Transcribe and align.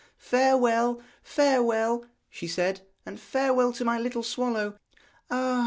'Farewell, 0.17 0.99
farewell,' 1.21 2.05
she 2.27 2.47
said 2.47 2.81
'and 3.05 3.19
farewell 3.19 3.71
to 3.71 3.85
my 3.85 3.99
little 3.99 4.23
swallow. 4.23 4.75
Ah! 5.29 5.59